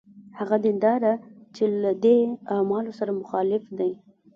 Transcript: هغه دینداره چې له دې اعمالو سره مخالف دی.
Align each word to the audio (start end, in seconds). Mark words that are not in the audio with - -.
هغه 0.39 0.57
دینداره 0.65 1.13
چې 1.55 1.63
له 1.81 1.91
دې 2.03 2.17
اعمالو 2.55 2.91
سره 2.99 3.11
مخالف 3.21 3.63
دی. 3.79 3.91